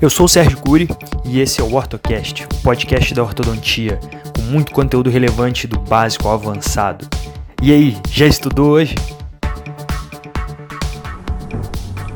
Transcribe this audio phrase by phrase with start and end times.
[0.00, 0.88] Eu sou o Sérgio Cury
[1.24, 3.98] e esse é o OrtoCast, o podcast da ortodontia,
[4.36, 7.04] com muito conteúdo relevante do básico ao avançado.
[7.60, 8.94] E aí, já estudou hoje?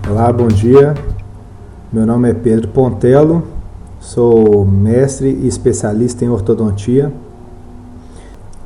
[0.08, 0.94] Olá, bom dia.
[1.92, 3.48] Meu nome é Pedro Pontelo,
[3.98, 7.12] sou mestre e especialista em ortodontia.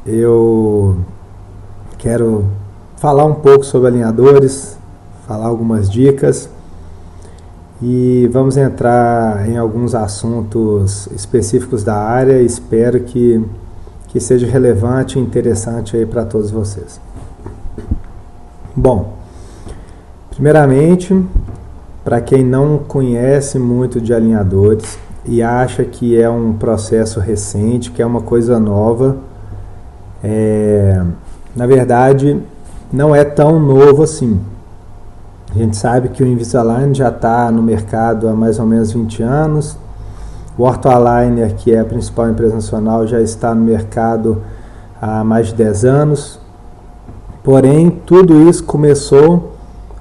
[0.05, 0.99] Eu
[1.97, 2.51] quero
[2.99, 4.77] falar um pouco sobre alinhadores,
[5.27, 6.51] falar algumas dicas
[7.83, 12.41] e vamos entrar em alguns assuntos específicos da área.
[12.41, 13.43] Espero que,
[14.09, 17.01] que seja relevante e interessante aí para todos vocês.
[18.75, 19.15] Bom,
[20.31, 21.15] primeiramente,
[22.05, 28.01] para quem não conhece muito de alinhadores e acha que é um processo recente, que
[28.01, 29.17] é uma coisa nova,
[30.23, 31.03] é,
[31.55, 32.41] na verdade
[32.93, 34.41] não é tão novo assim.
[35.55, 39.23] A gente sabe que o Invisalign já está no mercado há mais ou menos 20
[39.23, 39.79] anos.
[40.59, 44.43] O Orthoaligner, que é a principal empresa nacional, já está no mercado
[45.01, 46.41] há mais de 10 anos.
[47.45, 49.53] Porém, tudo isso começou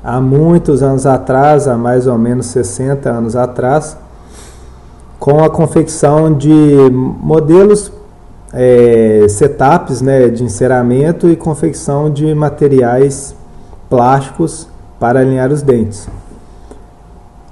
[0.04, 3.98] há muitos anos atrás, há mais ou menos 60 anos atrás,
[5.20, 7.92] com a confecção de modelos,
[8.54, 13.36] é, setups né, de enceramento e confecção de materiais
[13.90, 14.68] plásticos
[15.06, 16.10] para alinhar os dentes.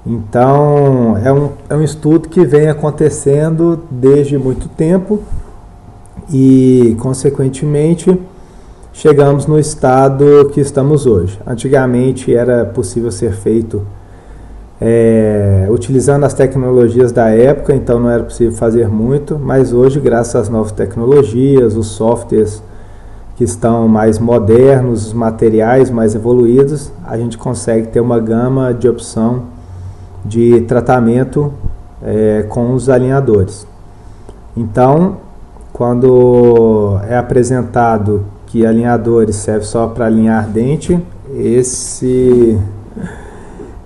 [0.03, 5.19] Então, é um, é um estudo que vem acontecendo desde muito tempo
[6.31, 8.19] e, consequentemente,
[8.91, 11.39] chegamos no estado que estamos hoje.
[11.45, 13.85] Antigamente era possível ser feito
[14.81, 20.35] é, utilizando as tecnologias da época, então não era possível fazer muito, mas hoje, graças
[20.35, 22.63] às novas tecnologias, os softwares
[23.35, 28.87] que estão mais modernos, os materiais mais evoluídos, a gente consegue ter uma gama de
[28.87, 29.43] opção
[30.23, 31.53] de tratamento
[32.01, 33.67] é, com os alinhadores.
[34.55, 35.17] Então,
[35.71, 40.99] quando é apresentado que alinhadores servem só para alinhar dente,
[41.35, 42.59] esse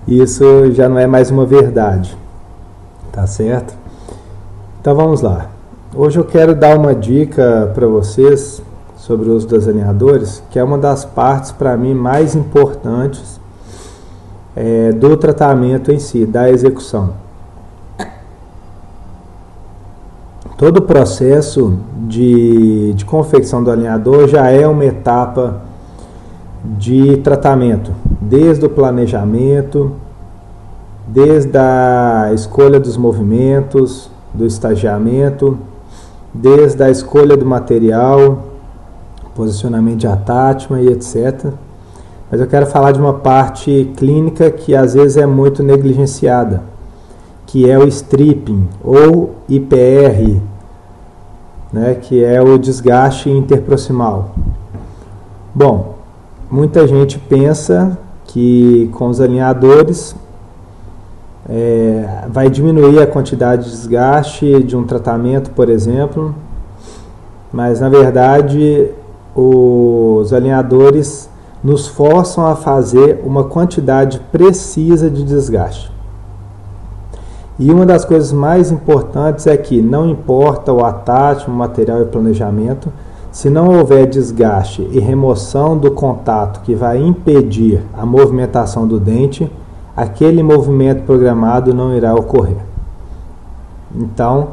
[0.06, 2.16] isso já não é mais uma verdade.
[3.10, 3.74] Tá certo?
[4.80, 5.48] Então vamos lá.
[5.94, 8.62] Hoje eu quero dar uma dica para vocês
[8.98, 13.40] sobre o uso dos alinhadores, que é uma das partes para mim mais importantes
[14.54, 17.14] é, do tratamento em si, da execução.
[20.56, 25.62] Todo o processo de, de confecção do alinhador já é uma etapa
[26.64, 29.92] de tratamento, desde o planejamento,
[31.06, 35.56] desde a escolha dos movimentos, do estagiamento,
[36.34, 38.47] desde a escolha do material,
[39.38, 41.52] posicionamento de attachment e etc.
[42.28, 46.64] Mas eu quero falar de uma parte clínica que às vezes é muito negligenciada,
[47.46, 50.40] que é o stripping ou IPR,
[51.72, 54.34] né, que é o desgaste interproximal.
[55.54, 55.94] Bom,
[56.50, 60.16] muita gente pensa que com os alinhadores
[61.48, 66.34] é, vai diminuir a quantidade de desgaste de um tratamento, por exemplo,
[67.52, 68.90] mas na verdade
[69.40, 71.30] os alinhadores
[71.62, 75.92] nos forçam a fazer uma quantidade precisa de desgaste.
[77.56, 82.06] E uma das coisas mais importantes é que não importa o ataque, o material e
[82.06, 82.92] planejamento,
[83.30, 89.48] se não houver desgaste e remoção do contato que vai impedir a movimentação do dente,
[89.96, 92.58] aquele movimento programado não irá ocorrer.
[93.94, 94.48] Então,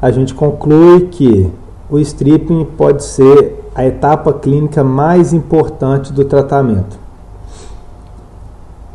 [0.00, 1.50] a gente conclui que
[1.90, 6.98] o stripping pode ser a etapa clínica mais importante do tratamento.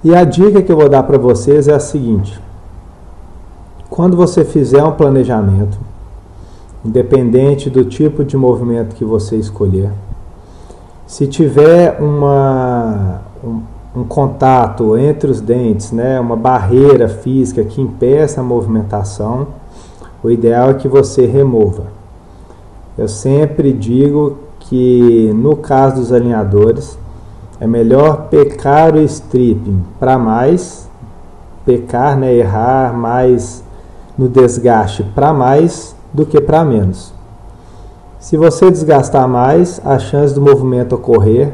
[0.04, 2.40] E a dica que eu vou dar para vocês é a seguinte:
[3.90, 5.78] quando você fizer um planejamento,
[6.84, 9.92] independente do tipo de movimento que você escolher,
[11.08, 13.62] se tiver uma, um,
[13.96, 19.48] um contato entre os dentes, né, uma barreira física que impeça a movimentação,
[20.24, 21.84] o ideal é que você remova.
[22.98, 26.98] Eu sempre digo que no caso dos alinhadores
[27.60, 30.90] é melhor pecar o stripping para mais,
[31.66, 33.64] pecar, né, errar mais
[34.18, 37.14] no desgaste para mais do que para menos.
[38.20, 41.54] Se você desgastar mais, a chance do movimento ocorrer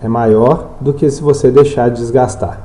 [0.00, 2.60] é maior do que se você deixar de desgastar.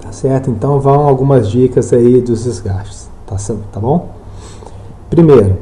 [0.00, 0.50] Tá certo?
[0.50, 3.36] Então vão algumas dicas aí dos desgastes, tá,
[3.72, 4.10] tá bom?
[5.10, 5.58] Primeiro,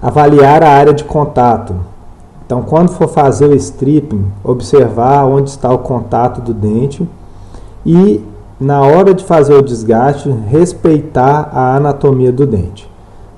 [0.00, 1.74] avaliar a área de contato
[2.46, 7.08] então, quando for fazer o stripping, observar onde está o contato do dente
[7.86, 8.22] e
[8.60, 12.88] na hora de fazer o desgaste, respeitar a anatomia do dente.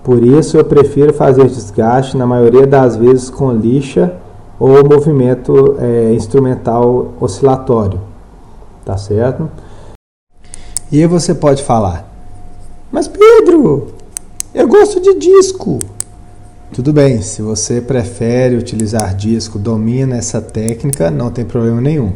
[0.03, 4.15] Por isso, eu prefiro fazer desgaste, na maioria das vezes, com lixa
[4.59, 8.01] ou movimento é, instrumental oscilatório.
[8.85, 9.49] Tá certo?
[10.91, 12.09] E você pode falar,
[12.93, 13.89] mas Pedro,
[14.55, 15.81] eu gosto de disco.
[16.73, 22.13] Tudo bem, se você prefere utilizar disco, domina essa técnica, não tem problema nenhum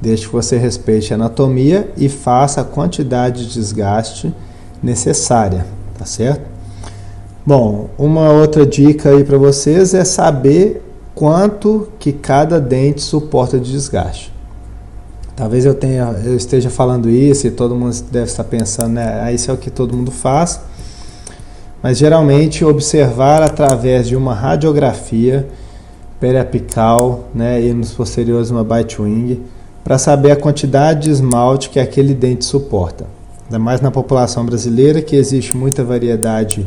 [0.00, 4.32] desde que você respeite a anatomia e faça a quantidade de desgaste
[4.82, 5.66] necessária,
[5.98, 6.42] tá certo?
[7.44, 10.82] Bom, uma outra dica aí para vocês é saber
[11.14, 14.32] quanto que cada dente suporta de desgaste.
[15.34, 19.20] Talvez eu tenha, eu esteja falando isso e todo mundo deve estar pensando, né?
[19.22, 20.60] Ah, isso é o que todo mundo faz.
[21.86, 25.46] Mas geralmente observar através de uma radiografia
[26.18, 29.40] periapical, né, e nos posteriores uma bite wing,
[29.84, 33.06] para saber a quantidade de esmalte que aquele dente suporta.
[33.44, 36.66] Ainda mais na população brasileira, que existe muita variedade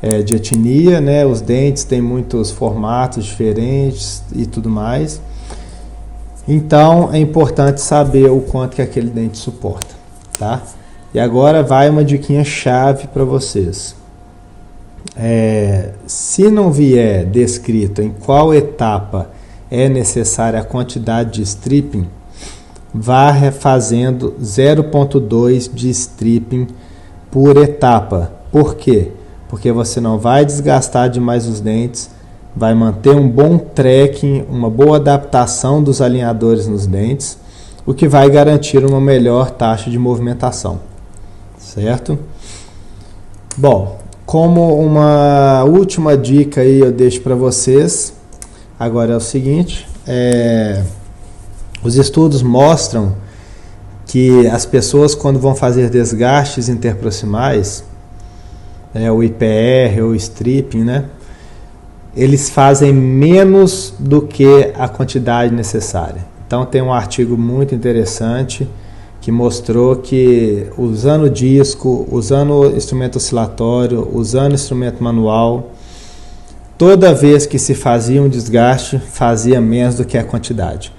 [0.00, 1.26] é, de etnia, né?
[1.26, 5.20] os dentes têm muitos formatos diferentes e tudo mais.
[6.46, 9.96] Então é importante saber o quanto que aquele dente suporta.
[10.38, 10.62] Tá?
[11.12, 13.95] E agora vai uma diquinha chave para vocês.
[15.14, 19.30] É, se não vier descrito em qual etapa
[19.70, 22.06] é necessária a quantidade de stripping,
[22.92, 26.68] vá fazendo 0.2 de stripping
[27.30, 28.32] por etapa.
[28.50, 29.12] Por quê?
[29.48, 32.10] Porque você não vai desgastar demais os dentes,
[32.54, 37.38] vai manter um bom tracking, uma boa adaptação dos alinhadores nos dentes,
[37.84, 40.80] o que vai garantir uma melhor taxa de movimentação.
[41.58, 42.18] Certo?
[43.56, 48.12] Bom, como uma última dica aí eu deixo para vocês,
[48.78, 50.82] agora é o seguinte, é
[51.82, 53.14] os estudos mostram
[54.06, 57.84] que as pessoas, quando vão fazer desgastes interproximais,
[58.92, 61.04] né, o IPR ou stripping, né,
[62.16, 66.24] eles fazem menos do que a quantidade necessária.
[66.46, 68.68] Então, tem um artigo muito interessante
[69.26, 75.72] que mostrou que usando disco, usando instrumento oscilatório, usando instrumento manual,
[76.78, 80.92] toda vez que se fazia um desgaste, fazia menos do que a quantidade.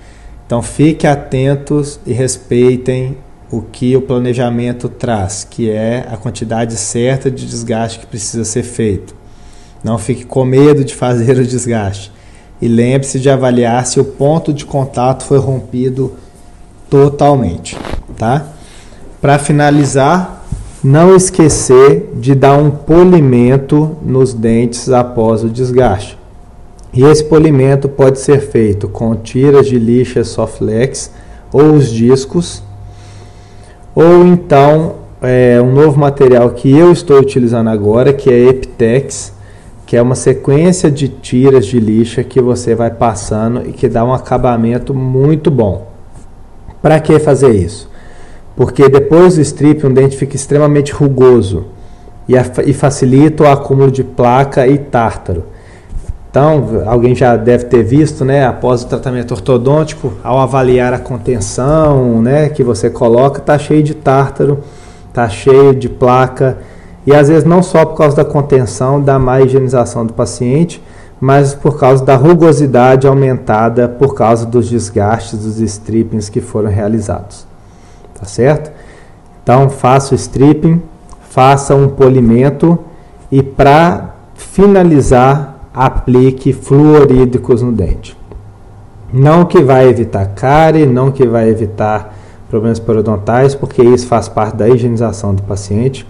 [0.46, 3.16] Então fiquem atentos e respeitem
[3.50, 8.64] o que o planejamento traz, que é a quantidade certa de desgaste que precisa ser
[8.64, 9.16] feito.
[9.82, 12.12] Não fique com medo de fazer o desgaste.
[12.62, 16.14] E lembre-se de avaliar se o ponto de contato foi rompido
[16.90, 17.78] totalmente,
[18.18, 18.46] tá?
[19.22, 20.46] Para finalizar,
[20.84, 26.18] não esquecer de dar um polimento nos dentes após o desgaste.
[26.94, 31.12] E esse polimento pode ser feito com tiras de lixa Softlex
[31.52, 32.64] ou os discos,
[33.94, 39.34] ou então é, um novo material que eu estou utilizando agora, que é Epitex,
[39.86, 44.04] que é uma sequência de tiras de lixa que você vai passando e que dá
[44.04, 45.88] um acabamento muito bom.
[46.82, 47.90] Para que fazer isso?
[48.58, 51.68] Porque depois do strip um dente fica extremamente rugoso
[52.28, 52.34] e,
[52.66, 55.44] e facilita o acúmulo de placa e tártaro.
[56.30, 62.20] Então, alguém já deve ter visto, né, após o tratamento ortodôntico, ao avaliar a contenção,
[62.22, 64.60] né, que você coloca, tá cheio de tártaro,
[65.14, 66.58] tá cheio de placa,
[67.06, 70.84] e às vezes não só por causa da contenção, da má higienização do paciente,
[71.22, 77.48] mas por causa da rugosidade aumentada por causa dos desgastes dos strippings que foram realizados.
[78.20, 78.72] Tá certo?
[79.44, 80.82] Então, faça o stripping,
[81.30, 82.80] faça um polimento
[83.32, 88.18] e para finalizar aplique fluorídicos no dente.
[89.14, 92.14] Não que vai evitar cárie, não que vai evitar
[92.50, 96.08] problemas periodontais, porque isso faz parte da higienização do paciente,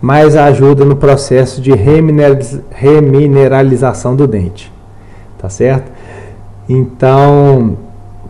[0.00, 1.72] mas ajuda no processo de
[2.70, 4.72] remineralização do dente.
[5.36, 5.90] Tá certo?
[6.68, 7.76] Então,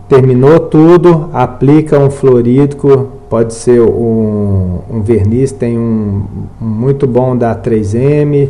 [0.07, 6.25] terminou tudo, aplica um fluorídico, pode ser um, um verniz, tem um,
[6.59, 8.49] um muito bom da 3M,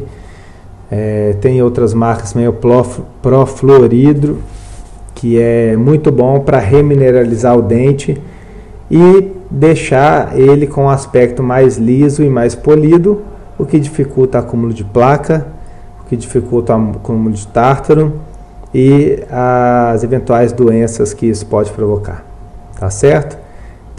[0.90, 2.56] é, tem outras marcas também, o
[3.22, 4.40] Profluoridro,
[5.14, 8.18] que é muito bom para remineralizar o dente
[8.90, 13.22] e deixar ele com um aspecto mais liso e mais polido,
[13.58, 15.46] o que dificulta o acúmulo de placa,
[16.02, 18.14] o que dificulta o acúmulo de tártaro
[18.74, 22.26] e as eventuais doenças que isso pode provocar.
[22.80, 23.49] Tá certo?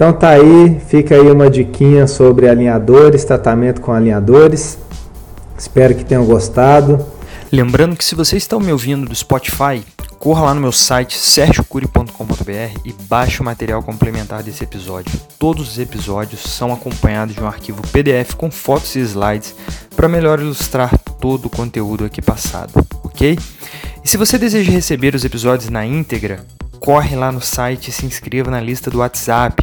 [0.01, 4.79] Então tá aí, fica aí uma diquinha sobre alinhadores, tratamento com alinhadores.
[5.59, 7.05] Espero que tenham gostado.
[7.53, 9.85] Lembrando que se você está me ouvindo do Spotify,
[10.19, 15.13] corra lá no meu site sergiocuri.com.br e baixe o material complementar desse episódio.
[15.39, 19.55] Todos os episódios são acompanhados de um arquivo PDF com fotos e slides
[19.95, 22.73] para melhor ilustrar todo o conteúdo aqui passado,
[23.05, 23.39] ok?
[24.03, 26.41] E se você deseja receber os episódios na íntegra,
[26.81, 29.63] corre lá no site e se inscreva na lista do WhatsApp.